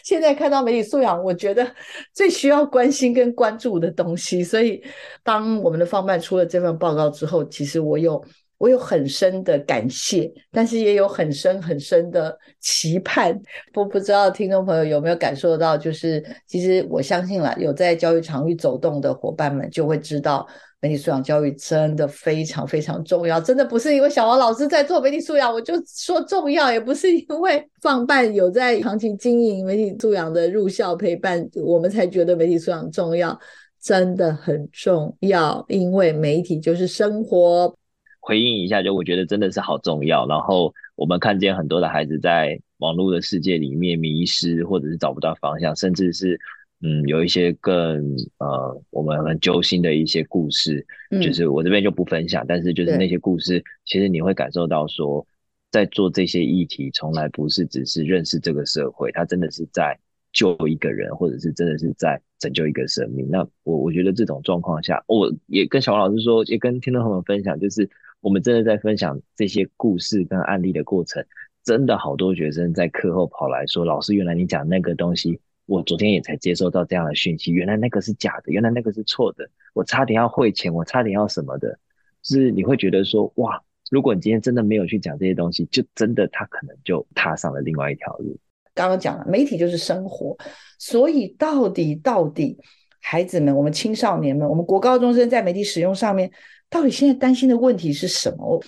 [0.04, 1.70] 现在看到媒体素养，我觉得
[2.14, 4.44] 最需要关心跟关注的东西。
[4.44, 4.82] 所以，
[5.24, 8.24] 当我们的方办出了这份报告之后，其实我有。
[8.64, 13.38] 我有很深的感谢，但是也有很深很深的期盼。
[13.74, 20.48] 不不知道听众朋友有没有感受到，就是其实我相信了，有在教育场域走动的伙伴们就会知道，
[20.80, 23.38] 媒体素养教育真的非常非常重要。
[23.38, 33.38] 真的不是因为小王老师在做媒体素养，我就说重要；也不是因为放办有在长期经营媒体素养的入校陪伴，我们才觉得媒体素养重要。
[33.82, 37.76] 真的很重要，因为媒体就是生活。
[38.26, 40.26] 回应一下，就我觉得真的是好重要。
[40.26, 46.40] 然后我们看见很多的孩子在网络的世界里面迷失，或者是找不到方向，甚至是
[46.82, 48.02] 嗯有一些更
[48.38, 50.86] 呃我们很揪心的一些故事，
[51.22, 52.46] 就是我这边就不分享。
[52.48, 55.28] 但是就是那些故事，其实你会感受到说，
[55.70, 60.00] 在做这些议题，从来不是只是认识这个社会，它真的是在
[60.34, 63.26] 救一个人，或者是真的是在拯救一个生命。
[63.30, 67.90] 那我我觉得这种状况下，我也跟小王老师说，也跟听众朋友分享，就是。
[68.24, 71.22] 我们真的在分享这些故事跟案例的过程，
[71.62, 81.78] 真的好多学生在课后跑来说：“老师，原来你讲那个东西，我昨天也才接收到这样的讯息，原来那个是假的，原来那个是错的，我差点要汇钱，我差点要什么的。”
[82.24, 88.38] 是你会觉得说：“哇，如果你今天真的没有去讲这些东西，就真的他可能就踏上了另外一条路。”
[88.74, 90.38] 刚刚讲了，媒体就是生活，
[90.80, 92.58] 所以到底到底，
[93.00, 96.32] 孩子们，我们青少年们，我们国高中生在媒体使用上面。
[96.70, 98.60] 到底现在担心的问题是什么？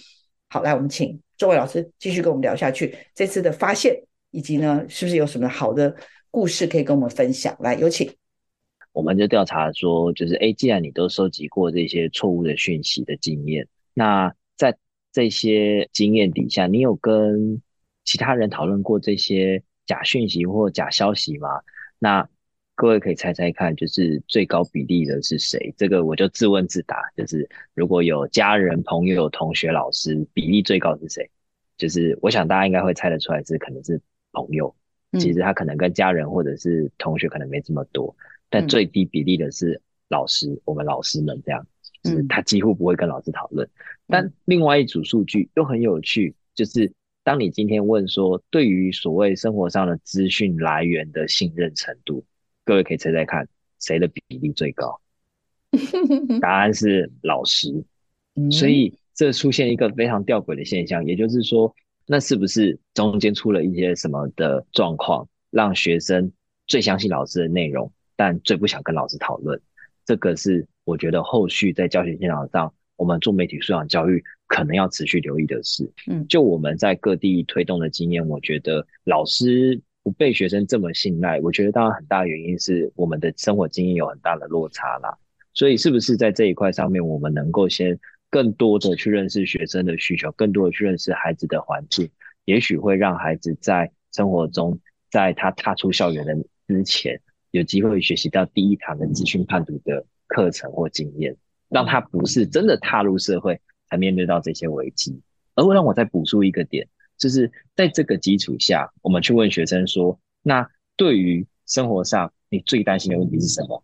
[0.49, 2.95] 好，来，我们请周伟老师继续跟我们聊下去。
[3.15, 5.95] 这次的发现，以及呢，是不是有什么好的
[6.29, 7.57] 故事可以跟我们分享？
[7.61, 8.07] 来，有请。
[8.91, 14.77] 我们就调查说，就是哎，既然你都收集过这些错误的讯息的经验，那在
[15.11, 17.61] 这些经验底下，你有跟
[18.03, 21.49] 其他人讨论过这些假讯息或假消息吗？
[21.99, 22.27] 那
[22.75, 25.73] 各位可以猜猜看，就是最高比例的是谁？
[25.77, 31.29] 这个我就自问自答，就是如果有家人、朋友、同学、老师，比例最高是谁？
[31.77, 34.75] 就是我想大家应该会猜得出来，是可能是朋友。
[35.17, 38.13] 其实他可能跟家人或者是同学可能没这么多。
[38.49, 41.65] 但最低比例的是老师，我们老师们这样，
[42.03, 43.69] 就是他几乎不会跟老师讨论。
[44.07, 46.91] 但另外一组数据又很有趣，就是
[47.25, 52.23] 当你今天问说，对于所谓生活上的资讯来源的信任程度，
[52.63, 53.47] 各位可以猜猜看，
[53.79, 55.01] 谁的比例最高？
[56.39, 57.83] 答案是老师。
[58.51, 61.73] 所以这出现一个非常吊诡的现象，也就是说，
[62.05, 66.31] 那是不是中间出了一些什么的状况，让学生
[66.67, 67.91] 最相信老师的内容？
[68.15, 69.59] 但最不想跟老师讨论，
[70.05, 75.89] 这个是我觉得后续在教学现场上，我们做媒体素养教育可能要持续留意的是。
[76.08, 85.17] 嗯，就我们在各地推动的经验，我觉得老师不被学生这么信赖，我觉得当然很大原因是我们的生活经验有很大的落差啦。
[85.53, 87.97] 所以是不是在这一块上面，我们能够先
[88.29, 92.10] 更多的去认识学生的需求，更多的去认识孩子的环境，
[92.45, 94.79] 也许会让孩子在生活中，
[95.10, 96.36] 在他踏出校园的
[96.67, 97.19] 之前。
[97.51, 101.34] 有机会学习到第一堂的资讯判读的课程或经验，
[101.75, 103.59] 让他不是真的踏入社会
[103.89, 105.19] 才面对到这些危机。
[105.55, 113.83] 而让我再补充一个点，就是在这个基础下，我们去问学生说：那对于生活上你最担心的问题是什么？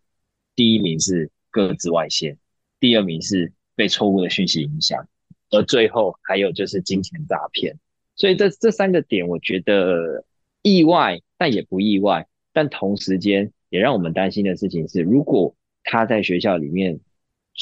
[0.55, 2.37] 第一名是各自外泄，
[2.79, 5.05] 第二名是被错误的讯息影响，
[5.49, 7.77] 而最后还有就是金钱诈骗。
[8.15, 10.23] 所以这这三个点，我觉得
[10.61, 13.51] 意外，但也不意外，但同时间。
[13.71, 16.99] 也让我们担心的事情是，如果他在学校里面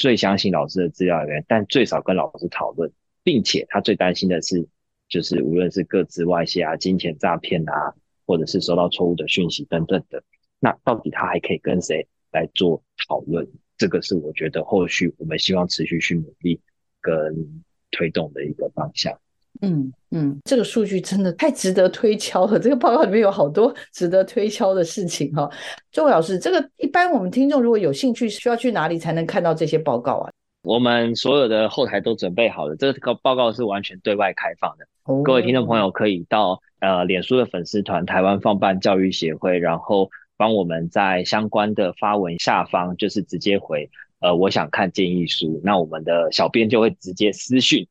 [0.00, 2.90] 最相信老师的资料源，但最少跟老师讨论，
[3.22, 4.66] 并且他最担心的是，
[5.10, 10.24] 就是无论是各自外泄啊、金钱诈骗啊，或者是收到错误的讯息等等的，
[10.58, 13.46] 那到底他还可以跟谁来做讨论？
[13.76, 16.62] 这个是我觉得后续我们希望持续去努力
[17.02, 19.20] 跟推动的一个方向。
[19.62, 22.58] 嗯嗯，这个数据真的太值得推敲了。
[22.58, 25.48] 这个报告里面有好多值得推敲的事情哈。
[25.92, 30.30] 周老师，这个一般我们听众如果有兴趣，需要去哪里才能看到这些报告啊？
[30.62, 34.86] 我们所有的后台都准备好了，这个报告是完全对外开放的。
[35.24, 47.86] 各位听众朋友可以到呃脸书的粉丝团台湾放办教育协会，然后帮我们在相关的发文下方就是直接回呃我想看建议书，那我们的小编就会直接私讯。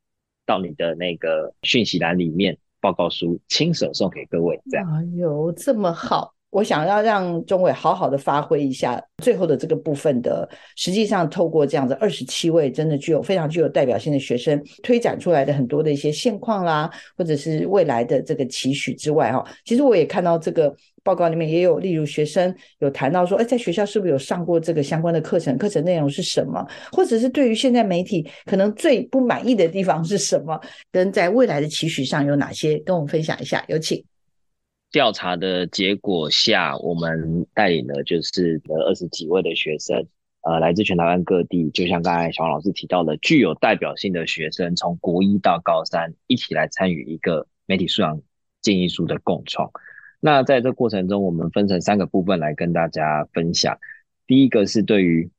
[0.49, 4.91] 到你的那个讯息栏里面，报告书亲手送给各位，这样。
[4.91, 6.33] 哎呦，这么好！
[6.51, 10.49] 我想要让钟伟好好的发挥一下最后的这个部分的。
[10.75, 20.75] 实际上，透过这样子二十七位真的具有非常具有代表性的学生推展出来的很多的一些现况啦，或者是未来的这个期许之外，哈，其实我也看到这个。
[21.01, 25.57] 报告里面也有，例如学生有谈到说，哎，在学校是不是有上过这个相关的课程？
[25.57, 26.63] 课程内容是什么？
[26.91, 30.59] 或者是对于现在媒体可能最不满意的地方是什么？
[30.91, 32.77] 跟在未来的期许上有哪些？
[32.79, 33.63] 跟我们分享一下。
[33.69, 34.03] 有请。
[34.91, 40.07] 调查的结果下，我们带领了就是二十几位的学生，
[40.41, 48.19] 呃，来自全台湾各地，就像刚才小王老师提到的，具有代表性的学生，从国一到高三，一起来参与一个媒体素养
[48.61, 49.69] 建议书的共创。
[50.19, 53.77] 那在这过程中，我们分成三个部分来跟大家分享。
[54.25, 55.29] 第一个是对于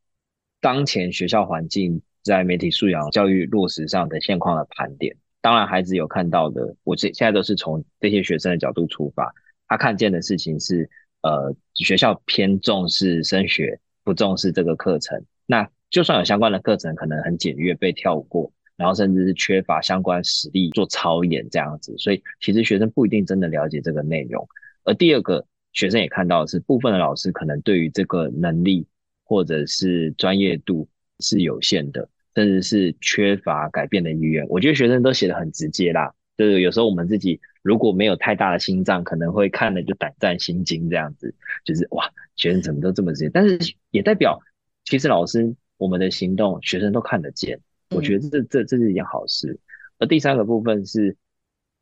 [0.60, 5.16] 当前学校环境在媒体素养教育落实上的现况的盘点。
[5.42, 9.35] 当然，孩子有看到的，我这现在都是从这些学生的角度出发。
[9.66, 10.88] 他看见的事情是，
[11.22, 15.24] 呃，学校偏重视升学，不重视这个课程。
[15.46, 21.96] 那就算有相关的课程，可能很简约被跳过，然后甚至是缺乏相关实力做操演这样子。
[21.98, 24.46] 所以，其实学生不一定真的了解这个内容。
[24.85, 28.87] 而第二个学生也看到的是，部分的老师可能对于这个能力
[29.24, 30.88] 或者是专业度
[31.20, 34.46] 是有限的，甚至是缺乏改变的意愿。
[34.48, 43.30] 我觉得学生都写的很直接啦，就是有时候我们自己如果没有太大的心脏，可能会看了就胆战心惊这样子，就是哇，学生怎么都这么直接？
[43.32, 43.58] 但是
[43.90, 44.40] 也代表，
[44.84, 47.61] 其实老师我们的行动，学生都看得见。
[47.90, 49.59] 我觉得这这这是一件好事。
[49.98, 51.16] 而第三个部分是。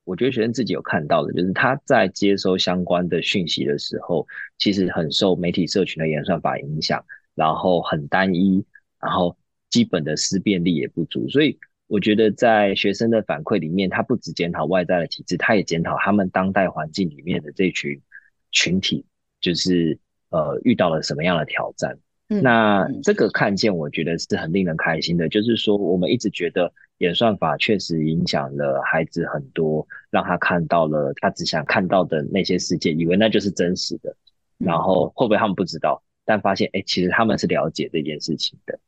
[0.04, 7.04] 我觉得学生自己有看到的，就是他在接收相关的讯息的时候，其实很受媒体社群的演算法影响，
[7.34, 8.64] 然后很单一，
[9.02, 9.36] 然后
[9.70, 18.00] 基本的思辨力也不足，所以我觉得在学生的反馈里面，他不只检讨外在的体制，他也检讨他们当代环境里面的这群
[18.50, 19.04] 群体，
[19.40, 19.98] 就是
[20.30, 21.98] 呃遇到了什么样的挑战。
[22.30, 25.30] 那这个看见，我觉得是很令人开心的。
[25.30, 34.14] 就是说，我们一直觉得演算法确实影响了孩子很多，让他看到了他只想看到的那些世界，以为那就是真实的。
[34.58, 36.02] 然后会不会他们不知道？
[36.26, 38.78] 但发现，哎，其实他们是了解这件事情的。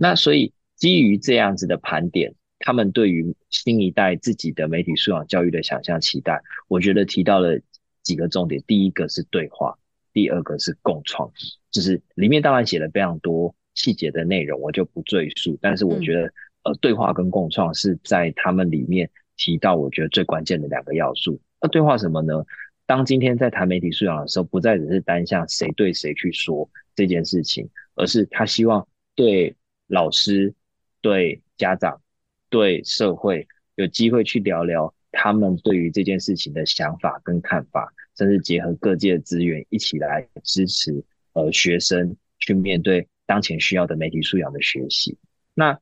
[0.00, 7.60] 那所以基于这样子的盘点，他们对于新一代自己的媒体素养教育的想象期待，我觉得提到了
[8.02, 8.62] 几个重点。
[8.66, 9.78] 第一个是对话。
[10.12, 11.28] 第二个是共创，
[11.72, 15.58] 就是里面当然写了非常多细节的内容，我就不赘述。
[15.60, 21.40] 但是我觉得，呃，对话跟共创是在他们里面提到，我觉得最关键的两个要素。
[21.60, 22.32] 那对话什么呢？
[22.86, 29.56] 当今天在谈媒体素养的时候，不再只是单向谁对谁去说这件事情，而是他希望对
[29.86, 30.54] 老师、
[31.00, 32.00] 对家长、
[32.48, 37.92] 对社会有机会去聊聊他们对于这件事情的想法跟看法。
[38.16, 45.18] 甚至结合各界资源一起来支持呃学生去面对当前需要的媒体素养的学习。
[45.52, 45.76] 那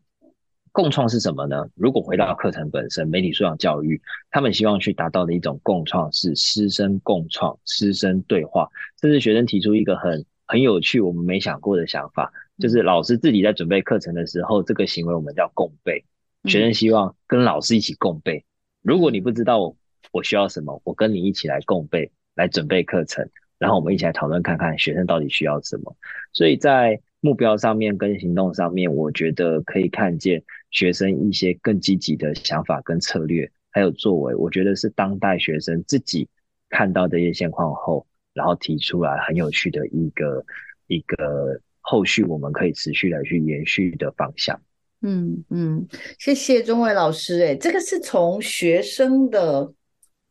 [0.71, 1.67] 共创是什么呢？
[1.75, 4.01] 如果回到课程本身，媒体素养教育，
[4.31, 8.67] 他们希望去达到的一种共创是师生共创、师生对话，
[8.99, 12.33] 甚至学生提出一个很很有趣我们没想过的想法，
[12.63, 16.05] 就是老师自己在准备课程的时候，这个行为我们叫共备。
[16.45, 18.45] 学生希望跟老师一起共备。
[18.81, 19.75] 如果你不知道
[20.13, 22.13] 我需要什么，我跟你一起来共备。
[22.35, 25.95] 来准备课程，然后我们一起来讨论看看学生到底需要什么。
[26.33, 34.35] 所以在目标上面跟行动上面，我觉得可以看见学生一些更积极的想法跟策略，还有作为。
[34.35, 36.27] 我觉得是当代学生自己
[36.71, 40.43] 看到这些现况后，然后提出来很有趣的一个
[40.87, 44.59] 一个后续我们可以持续来去延续的方向。
[45.03, 45.87] 嗯嗯，
[46.19, 47.43] 谢谢钟伟老师。
[47.43, 49.71] 哎，这个是从学生的。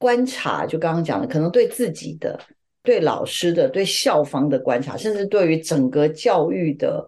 [0.01, 2.39] 观察就刚刚讲的，可能对自己的、
[2.81, 7.07] 对老师的、对校方的观察，甚至对于整个教育的，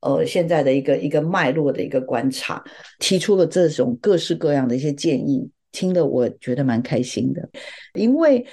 [0.00, 2.60] 呃，现在的一个一个脉络的一个观察，
[2.98, 7.48] 提出了这种各式各样的一些建议，听得我觉得蛮开心的，
[7.92, 8.44] 因为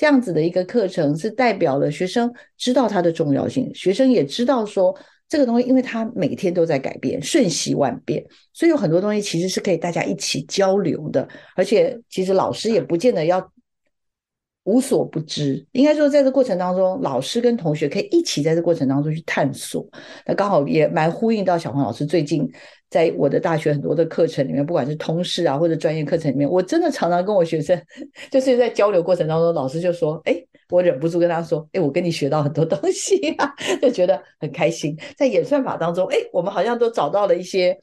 [0.00, 4.96] 这样子的一个课程是代表了学生知道它的重要性，学生也知道说。
[5.28, 11.28] 这个东西，因为它每天都在改变，瞬息万变，所以有很多东西其实是可以大家一起交流的。
[11.54, 13.40] 而且，其实老师也不见得要
[14.64, 19.86] 无所不知，应该说，在这过程当中，老师跟同学可以一起在这过程当中去探索。
[20.26, 22.48] 那刚好也蛮呼应到小黄老师最近
[22.90, 27.80] 在我的大学很多的课程里面，不管是通识啊或者专业课程里面，我真的常常跟我学生
[28.30, 30.36] 就是在交流过程当中，老师就说：“哎。”
[30.70, 33.52] 我忍不住跟他说：“哎，我跟你学到很多东西啊，
[33.82, 34.96] 就觉得很开心。
[35.16, 37.76] 在演算法当中，哎，我们好像都找到了一些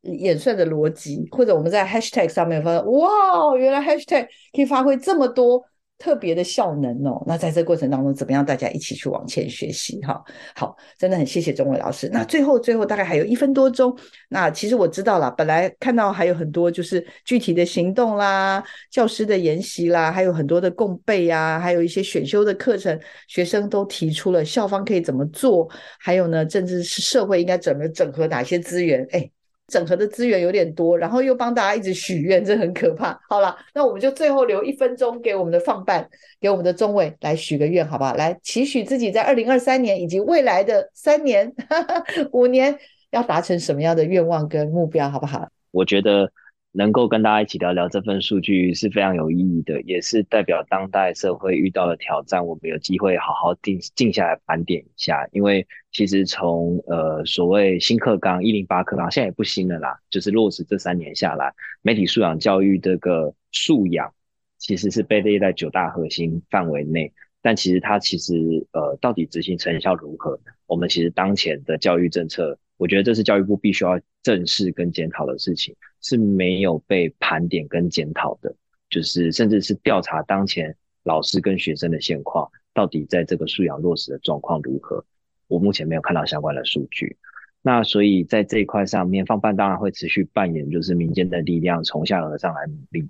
[0.00, 5.64] 演算的逻辑，或者我们在 hashtag 上面发现，哇，原来 hashtag 可以发挥这么多。”
[6.02, 10.00] 特别的效能哦，那在这过程当中，怎么样大家一起去往前学习？
[10.00, 10.20] 哈，
[10.56, 12.08] 好，真的很谢谢钟伟老师。
[12.12, 13.96] 那最后最后大概还有一分多钟，
[14.28, 22.98] 那其实我知道了，本来看到还有很多就是具体的行动啦，教师的研习啦，还有很多的共备呀，还有一些选修的课程，
[23.28, 29.06] 学生都提出了校方可以怎么做，还有呢，甚至是社会应该怎么整合哪些资源？
[29.12, 29.30] 哎。
[29.72, 33.18] 整合的资源有点多，然后又帮大家一直许愿，这很可怕。
[33.26, 36.06] 好了，那我们就最后留一分钟给我们的放伴，
[36.38, 38.14] 给我们的中委来许个愿，好不好？
[38.16, 41.50] 来期许自己在二零二三年以及未来的三年、
[42.32, 42.78] 五年
[43.10, 45.48] 要达成什么样的愿望跟目标，好不好？
[45.70, 46.30] 我觉得。
[46.74, 55.28] 能够跟大家一起聊聊这份数据是非常有意义的，也是代表当代社会遇到的挑战，我们有机会好好定静下来盘点一下。
[55.32, 61.52] 因为其实从呃所谓新课纲一零八课纲，现在也不新了啦，就是落实这三年下来，
[61.82, 64.10] 媒体素养教育这个素养
[64.56, 67.12] 其实是被列在九大核心范围内，
[67.42, 72.58] 但其实它其实呃到底执行成效如何，我们其实当前的教育政策。
[72.82, 78.52] 我觉得这是教育部必须要正视跟检讨的事情，是没有被盘点跟检讨的，
[78.90, 85.04] 就是甚至是调查当前老师跟学生的现况，到底在这个素养落实的状况如何？
[85.46, 87.16] 我目前没有看到相关的数据。
[87.62, 93.06] 那所以在这一块上面，放办当然会持续扮演就是民间的力量，从下而上来努力。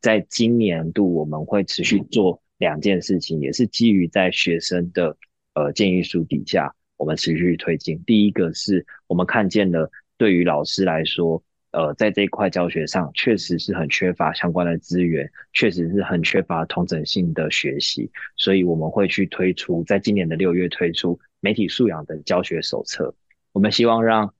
[0.00, 5.16] 在今年度，我们会持续做两件事情，也是基于在学生的
[5.54, 6.72] 呃建议书底下。
[6.96, 8.02] 我们持续推进。
[8.04, 11.42] 第一个是我们看见了，对于老师来说，
[11.72, 23.14] 呃，在这一块教学上，确实是很缺乏相关的资源，确实是很缺乏同整性的学习，所以我们会去推出，在今年的六月推出媒体素养的教学手册。
[23.52, 24.34] 我们希望让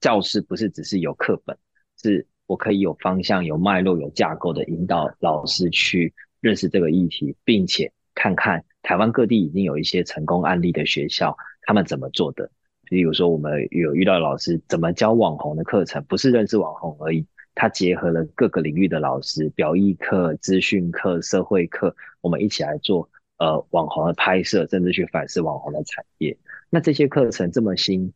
[0.00, 1.56] 教室不是只是有课本，
[2.02, 11.36] 是我可以有方向、有脉络、有架构的引导老师去认识这个议题，并且看看台湾各地已经有一些成功案例的学校，
[11.66, 12.50] 他们怎么做的。
[12.88, 26.38] 比如说，我们有遇到老师怎么教网红的课程，不是认识网红而已，他结合了各个领域的老师，表意课、资讯课、社会课，我们一起来做呃网红的拍摄，甚至去反思网红的产业。
[26.70, 28.12] 那这些课程这么新，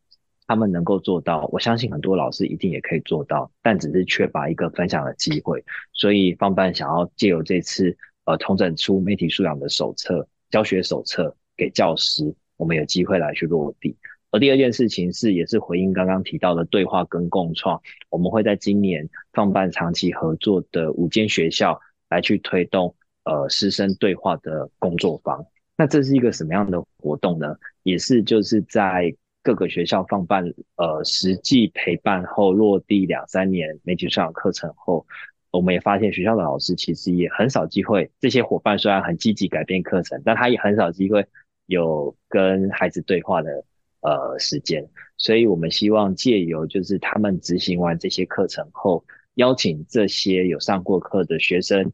[0.46, 5.64] 他们能够做到，我相信很多老师一定也可以做到，但只是缺乏一个分享的机会。
[5.92, 13.96] 所以方办想要借由这次呃同整出媒体素养的手册、教学手册给教师，我们有机会来去落地。
[14.30, 17.80] 而第二件事情是，也是回应刚刚提到的对话跟共创，
[18.10, 21.80] 我们会在今年创办长期合作的五间学校
[22.10, 22.94] 来去推动
[23.24, 25.44] 呃师生对话的工作坊。
[25.76, 27.56] 那这是一个什么样的活动呢？
[27.82, 30.44] 也是就是在各个学校放办
[30.76, 35.06] 呃实际陪伴后落地两三年媒体素养课程后，
[35.50, 38.10] 我们也发现学校的老师其实也很少机会。
[38.20, 41.26] 这些伙伴虽然很积极改变课程，但他也很少机会
[41.70, 43.64] 有跟孩子对话的。
[44.02, 49.04] 呃，时间，所以我们希望借由就是他们执行完这些课程后，
[49.34, 51.92] 邀请这些有上过课的学生，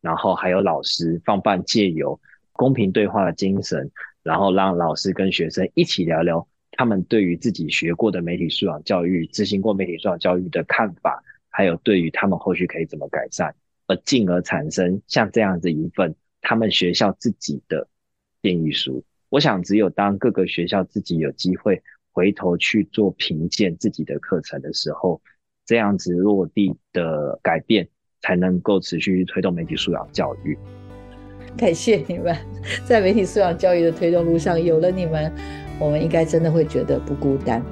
[0.00, 2.18] 然后还有老师放办借由
[2.52, 3.90] 公平对话的精神，
[4.22, 13.54] 然后让老师跟学生一起聊聊他们对于自己学过的媒体素养教育、执行过媒体素养教育的看法，还有对于他们后续可以怎么改善，
[13.88, 17.88] 而进而产生像这样子一份他们学校自己的
[18.40, 19.04] 建议书。
[19.32, 25.22] 我想，只有当各个学校自己有机会回头去做评鉴自己的课程的时候，
[25.64, 27.88] 这样子落地的改变，
[28.20, 30.58] 才能够持续推动媒体素养教育。
[31.56, 32.36] 感谢你们，
[32.84, 35.32] 在媒体素养教育的推动路上，有了你们，
[35.80, 37.62] 我们应该真的会觉得不孤单。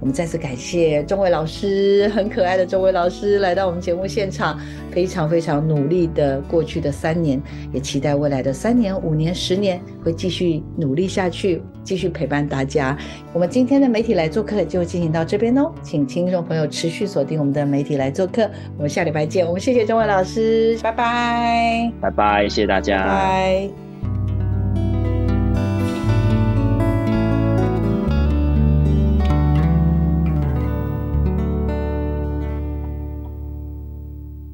[0.00, 4.58] 我们再次感谢钟伟老师，很可爱的钟伟老师来到我们节目现场，
[4.90, 7.40] 非常非常努力的过去的三年，
[7.72, 12.96] 也期待未来的三年、五年、十年会继续努力下去，继续陪伴大家。
[13.32, 19.46] 我们今天的媒体来做客就进行到这边哦，请听众朋友持续锁定我们的媒体来做客，我们下礼拜见。
[19.46, 23.87] 我们谢谢钟伟老师，拜拜，拜拜，谢谢大家，拜。